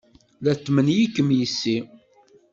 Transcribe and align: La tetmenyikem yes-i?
La 0.43 0.51
tetmenyikem 0.57 1.29
yes-i? 1.39 1.77